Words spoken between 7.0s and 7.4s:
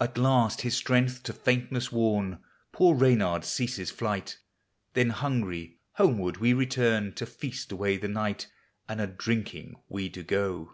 To